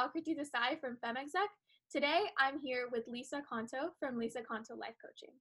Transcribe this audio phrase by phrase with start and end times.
[0.00, 1.50] Aakruti Desai from FemExec.
[1.92, 5.34] Today, I'm here with Lisa Conto from Lisa Conto Life Coaching.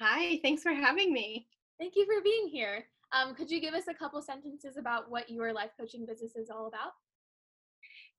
[0.00, 1.46] Hi, thanks for having me.
[1.78, 2.86] Thank you for being here.
[3.12, 6.50] Um, could you give us a couple sentences about what your life coaching business is
[6.50, 6.94] all about?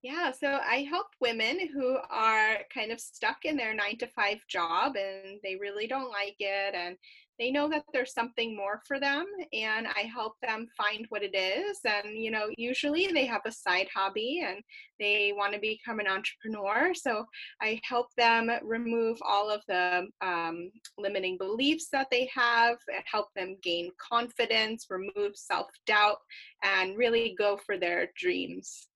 [0.01, 4.37] Yeah, so I help women who are kind of stuck in their nine to five
[4.47, 6.95] job and they really don't like it and
[7.39, 11.35] they know that there's something more for them and I help them find what it
[11.35, 11.79] is.
[11.85, 14.61] And, you know, usually they have a side hobby and
[14.99, 16.93] they want to become an entrepreneur.
[16.93, 17.25] So
[17.61, 23.57] I help them remove all of the um, limiting beliefs that they have, help them
[23.61, 26.17] gain confidence, remove self doubt,
[26.63, 28.87] and really go for their dreams.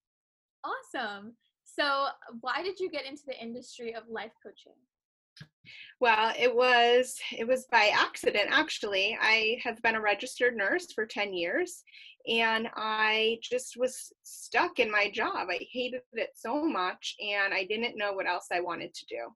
[0.64, 1.34] Awesome.
[1.64, 2.08] So,
[2.40, 4.74] why did you get into the industry of life coaching?
[6.00, 9.16] Well, it was it was by accident actually.
[9.20, 11.84] I have been a registered nurse for 10 years
[12.26, 15.48] and I just was stuck in my job.
[15.50, 19.28] I hated it so much and I didn't know what else I wanted to do.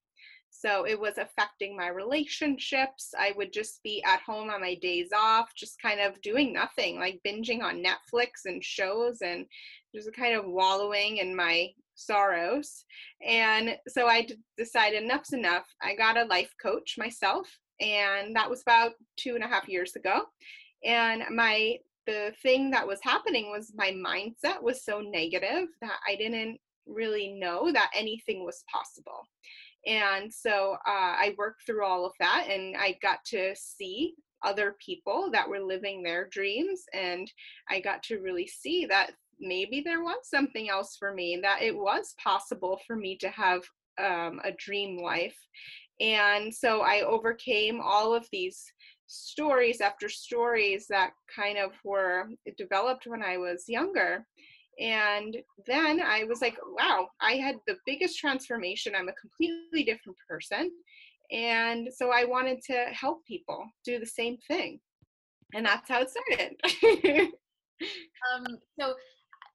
[0.51, 3.12] So it was affecting my relationships.
[3.19, 6.98] I would just be at home on my days off, just kind of doing nothing,
[6.98, 9.45] like binging on Netflix and shows and
[9.95, 12.84] just kind of wallowing in my sorrows.
[13.27, 15.66] And so I d- decided enough's enough.
[15.83, 17.48] I got a life coach myself,
[17.80, 20.22] and that was about two and a half years ago.
[20.84, 26.14] And my the thing that was happening was my mindset was so negative that I
[26.14, 29.27] didn't really know that anything was possible.
[29.86, 34.77] And so uh, I worked through all of that and I got to see other
[34.84, 36.84] people that were living their dreams.
[36.92, 37.30] And
[37.69, 41.77] I got to really see that maybe there was something else for me, that it
[41.77, 43.62] was possible for me to have
[43.98, 45.37] um, a dream life.
[46.01, 48.64] And so I overcame all of these
[49.07, 54.27] stories after stories that kind of were developed when I was younger.
[54.79, 58.95] And then I was like, wow, I had the biggest transformation.
[58.95, 60.70] I'm a completely different person.
[61.30, 64.80] And so I wanted to help people do the same thing.
[65.55, 67.30] And that's how it started.
[68.35, 68.47] um,
[68.79, 68.95] so,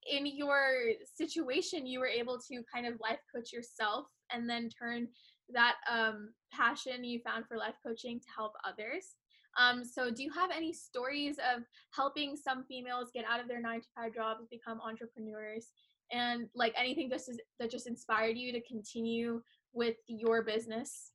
[0.10, 5.08] in your situation, you were able to kind of life coach yourself and then turn
[5.54, 9.16] that um, passion you found for life coaching to help others.
[9.60, 11.64] Um, so, do you have any stories of
[11.94, 15.72] helping some females get out of their nine to five jobs, become entrepreneurs,
[16.12, 17.30] and like anything just
[17.60, 19.42] that just inspired you to continue
[19.74, 21.12] with your business?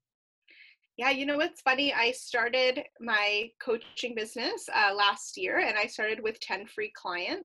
[0.97, 1.93] Yeah, you know what's funny?
[1.93, 7.45] I started my coaching business uh, last year and I started with 10 free clients.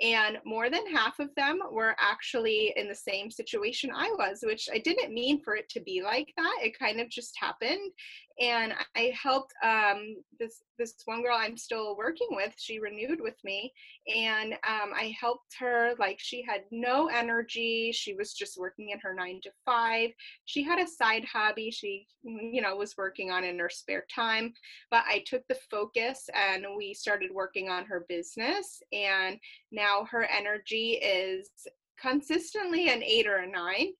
[0.00, 4.68] And more than half of them were actually in the same situation I was, which
[4.72, 6.58] I didn't mean for it to be like that.
[6.62, 7.92] It kind of just happened
[8.40, 12.52] and I helped um, this this one girl I'm still working with.
[12.56, 13.72] She renewed with me,
[14.14, 15.94] and um, I helped her.
[15.98, 17.90] Like she had no energy.
[17.92, 20.10] She was just working in her nine to five.
[20.44, 21.70] She had a side hobby.
[21.70, 24.52] She you know was working on in her spare time.
[24.90, 28.80] But I took the focus and we started working on her business.
[28.92, 29.37] And
[29.72, 31.48] now her energy is
[32.00, 33.92] consistently an eight or a nine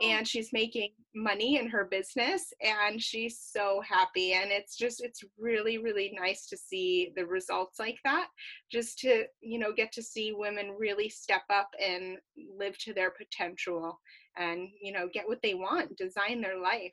[0.00, 5.22] and she's making money in her business and she's so happy and it's just it's
[5.38, 8.28] really really nice to see the results like that
[8.70, 12.16] just to you know get to see women really step up and
[12.58, 14.00] live to their potential
[14.38, 16.92] and you know get what they want design their life.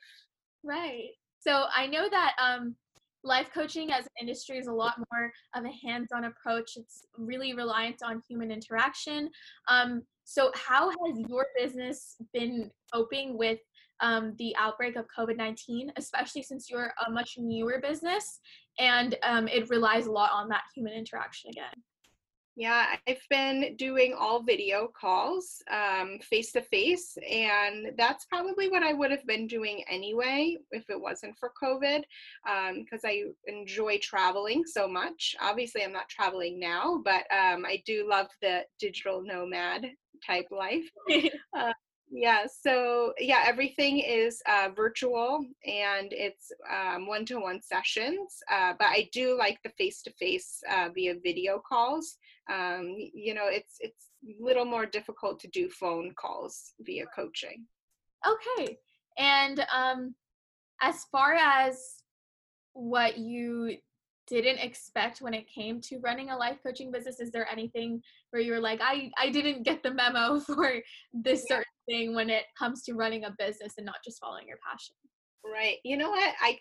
[0.62, 1.08] Right.
[1.38, 2.76] So i know that um
[3.22, 7.52] life coaching as an industry is a lot more of a hands-on approach it's really
[7.54, 9.30] reliant on human interaction
[9.68, 13.58] um, so, how has your business been coping with
[14.00, 18.38] um, the outbreak of COVID 19, especially since you're a much newer business
[18.78, 21.74] and um, it relies a lot on that human interaction again?
[22.60, 25.62] Yeah, I've been doing all video calls
[26.20, 31.00] face to face, and that's probably what I would have been doing anyway if it
[31.00, 32.02] wasn't for COVID,
[32.74, 35.34] because um, I enjoy traveling so much.
[35.40, 39.86] Obviously, I'm not traveling now, but um, I do love the digital nomad
[40.26, 40.84] type life.
[41.56, 41.72] uh,
[42.10, 46.52] yeah, so yeah, everything is uh, virtual and it's
[47.06, 50.60] one to one sessions, uh, but I do like the face to face
[50.94, 52.18] via video calls.
[52.50, 57.66] Um, you know, it's it's a little more difficult to do phone calls via coaching.
[58.26, 58.78] Okay,
[59.18, 60.14] and um,
[60.82, 62.02] as far as
[62.72, 63.76] what you
[64.26, 68.00] didn't expect when it came to running a life coaching business is there anything
[68.30, 70.74] where you're like i i didn't get the memo for
[71.12, 74.58] this certain thing when it comes to running a business and not just following your
[74.64, 74.94] passion?
[75.44, 75.78] Right.
[75.84, 76.34] You know what?
[76.40, 76.58] I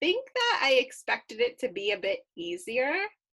[0.00, 2.92] think that i expected it to be a bit easier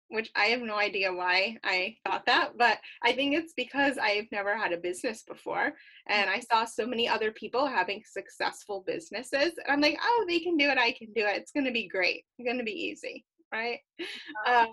[0.09, 4.27] which I have no idea why I thought that, but I think it's because I've
[4.31, 5.73] never had a business before
[6.07, 9.53] and I saw so many other people having successful businesses.
[9.57, 11.35] And I'm like, oh, they can do it, I can do it.
[11.35, 12.23] It's going to be great.
[12.37, 13.79] It's going to be easy, right?
[14.47, 14.67] Um,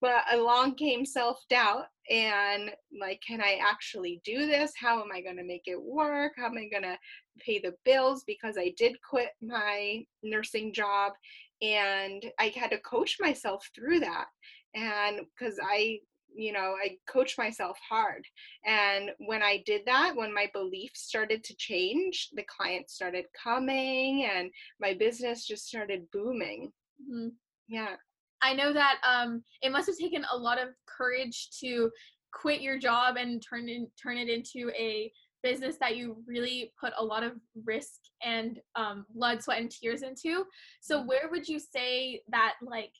[0.00, 4.72] but along came self doubt and like, can I actually do this?
[4.80, 6.32] How am I going to make it work?
[6.36, 6.98] How am I going to
[7.40, 8.24] pay the bills?
[8.26, 11.12] Because I did quit my nursing job
[11.60, 14.26] and I had to coach myself through that
[14.76, 15.98] and because I
[16.34, 18.24] you know I coach myself hard
[18.64, 24.28] and when I did that when my beliefs started to change the clients started coming
[24.32, 24.50] and
[24.80, 26.70] my business just started booming
[27.02, 27.28] mm-hmm.
[27.68, 27.96] yeah
[28.42, 31.90] I know that um it must have taken a lot of courage to
[32.32, 35.10] quit your job and turn in, turn it into a
[35.42, 37.32] business that you really put a lot of
[37.64, 40.44] risk and um, blood sweat and tears into
[40.80, 41.08] so mm-hmm.
[41.08, 42.92] where would you say that like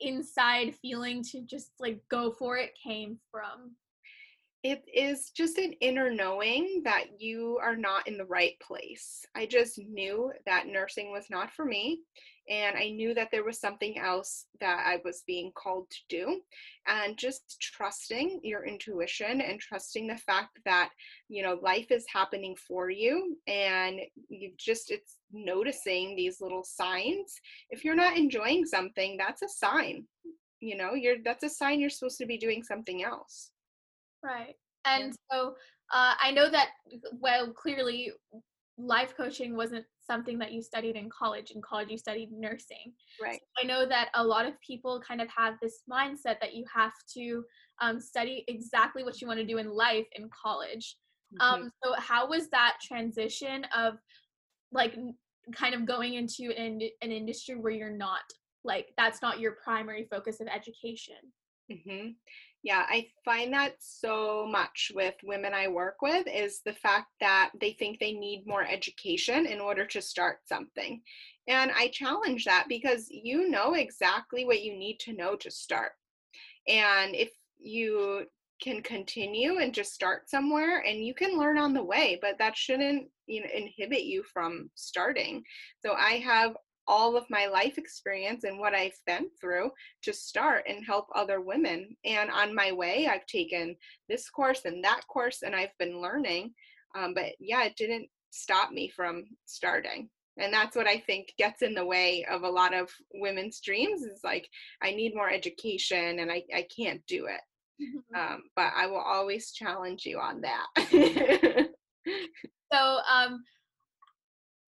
[0.00, 3.72] inside feeling to just like go for it came from?
[4.64, 9.24] It is just an inner knowing that you are not in the right place.
[9.34, 12.00] I just knew that nursing was not for me
[12.48, 16.40] and I knew that there was something else that I was being called to do.
[16.86, 20.90] And just trusting your intuition and trusting the fact that,
[21.28, 24.00] you know, life is happening for you and
[24.30, 27.34] you just, it's noticing these little signs.
[27.68, 30.06] If you're not enjoying something, that's a sign.
[30.60, 33.50] You know, you're that's a sign you're supposed to be doing something else.
[34.24, 34.54] Right.
[34.84, 35.38] And yeah.
[35.38, 35.48] so
[35.92, 36.68] uh, I know that,
[37.20, 38.12] well, clearly
[38.76, 41.52] life coaching wasn't something that you studied in college.
[41.52, 42.92] In college, you studied nursing.
[43.22, 43.40] Right.
[43.40, 46.64] So I know that a lot of people kind of have this mindset that you
[46.74, 47.44] have to
[47.80, 50.96] um, study exactly what you want to do in life in college.
[51.40, 51.62] Mm-hmm.
[51.62, 53.94] Um, so, how was that transition of
[54.72, 54.96] like
[55.54, 58.22] kind of going into an, an industry where you're not
[58.64, 61.16] like that's not your primary focus of education?
[61.70, 62.08] Mm-hmm.
[62.64, 67.50] Yeah, I find that so much with women I work with is the fact that
[67.60, 71.02] they think they need more education in order to start something.
[71.46, 75.92] And I challenge that because you know exactly what you need to know to start.
[76.66, 78.24] And if you
[78.62, 82.56] can continue and just start somewhere and you can learn on the way, but that
[82.56, 85.42] shouldn't you know inhibit you from starting.
[85.84, 89.70] So I have all of my life experience and what I've been through
[90.02, 91.96] to start and help other women.
[92.04, 93.76] And on my way, I've taken
[94.08, 96.52] this course and that course, and I've been learning.
[96.96, 100.08] Um, but yeah, it didn't stop me from starting.
[100.36, 104.02] And that's what I think gets in the way of a lot of women's dreams
[104.02, 104.48] is like,
[104.82, 107.40] I need more education and I, I can't do it.
[107.80, 108.34] Mm-hmm.
[108.34, 110.66] Um, but I will always challenge you on that.
[112.72, 113.42] so, um,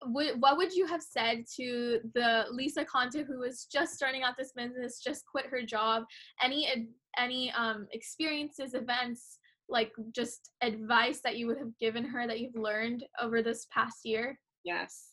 [0.06, 4.52] what would you have said to the Lisa Conto who was just starting out this
[4.54, 6.04] business, just quit her job?
[6.42, 12.40] Any any um, experiences, events, like just advice that you would have given her that
[12.40, 14.38] you've learned over this past year?
[14.64, 15.10] Yes,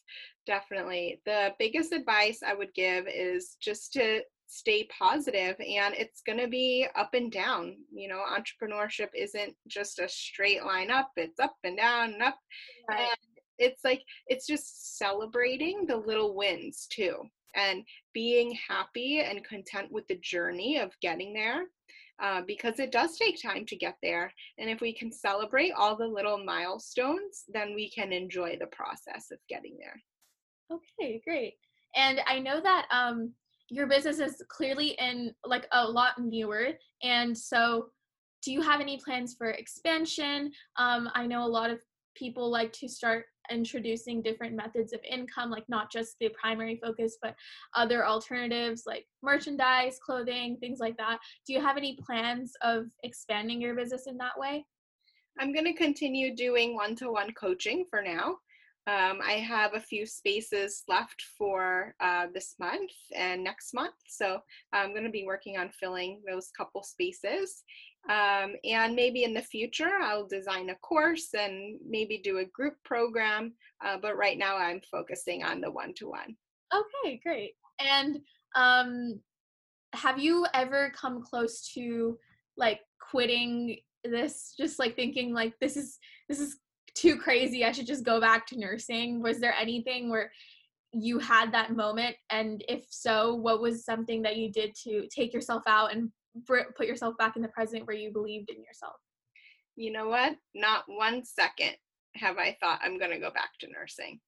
[0.48, 1.22] definitely.
[1.26, 6.48] The biggest advice I would give is just to stay positive and it's going to
[6.48, 11.56] be up and down you know entrepreneurship isn't just a straight line up it's up
[11.64, 12.38] and down and up
[12.90, 13.00] right.
[13.00, 13.31] and
[13.62, 17.16] it's like it's just celebrating the little wins too
[17.56, 21.64] and being happy and content with the journey of getting there
[22.22, 25.96] uh, because it does take time to get there and if we can celebrate all
[25.96, 30.02] the little milestones then we can enjoy the process of getting there.
[30.72, 31.56] Okay great
[31.96, 33.32] and i know that um
[33.70, 36.70] your business is clearly in like a lot newer
[37.04, 37.88] and so
[38.44, 40.52] do you have any plans for expansion?
[40.78, 41.80] Um, i know a lot of
[42.16, 47.18] people like to start introducing different methods of income, like not just the primary focus,
[47.22, 47.36] but
[47.76, 51.20] other alternatives like merchandise, clothing, things like that.
[51.46, 54.66] Do you have any plans of expanding your business in that way?
[55.40, 58.38] I'm going to continue doing one to one coaching for now.
[58.88, 63.94] Um, I have a few spaces left for uh, this month and next month.
[64.08, 64.40] So
[64.74, 67.64] I'm going to be working on filling those couple spaces.
[68.10, 72.76] Um, and maybe in the future, I'll design a course and maybe do a group
[72.84, 73.54] program.
[73.84, 76.36] Uh, but right now, I'm focusing on the one to one.
[76.74, 77.54] Okay, great.
[77.80, 78.20] And
[78.56, 79.20] um,
[79.94, 82.18] have you ever come close to
[82.58, 82.80] like
[83.12, 84.54] quitting this?
[84.58, 86.58] Just like thinking like this is this is
[86.96, 87.66] too crazy.
[87.66, 89.22] I should just go back to nursing.
[89.22, 90.32] Was there anything where
[90.92, 92.16] you had that moment?
[92.30, 96.12] And if so, what was something that you did to take yourself out and
[96.48, 98.96] put yourself back in the present where you believed in yourself?
[99.76, 100.36] You know what?
[100.56, 101.76] Not one second
[102.16, 104.20] have I thought I'm going to go back to nursing.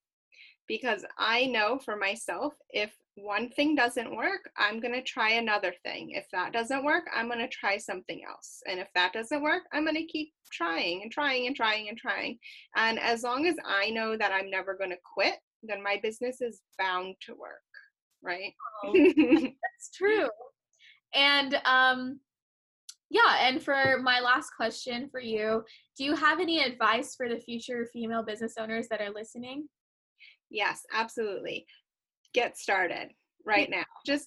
[0.66, 5.72] because I know for myself if one thing doesn't work, I'm going to try another
[5.84, 6.10] thing.
[6.12, 8.60] If that doesn't work, I'm going to try something else.
[8.66, 11.98] And if that doesn't work, I'm going to keep trying and trying and trying and
[11.98, 12.38] trying.
[12.76, 16.40] And as long as I know that I'm never going to quit, then my business
[16.40, 17.62] is bound to work,
[18.22, 18.52] right?
[18.84, 20.23] Oh, that's true.
[21.34, 22.20] And um
[23.10, 25.62] yeah, and for my last question for you,
[25.96, 29.68] do you have any advice for the future female business owners that are listening?
[30.50, 31.66] Yes, absolutely.
[32.32, 33.10] Get started
[33.46, 33.84] right now.
[34.04, 34.26] Just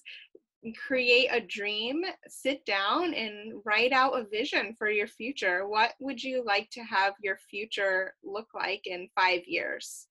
[0.86, 5.68] create a dream, sit down and write out a vision for your future.
[5.68, 10.06] What would you like to have your future look like in five years?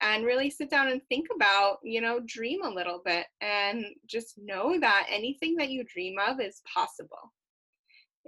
[0.00, 4.38] And really sit down and think about, you know, dream a little bit and just
[4.38, 7.32] know that anything that you dream of is possible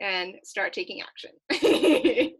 [0.00, 1.30] and start taking action.
[1.52, 2.34] Thank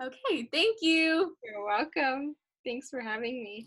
[0.02, 1.36] Okay, thank you.
[1.44, 2.36] You're welcome.
[2.64, 3.66] Thanks for having me.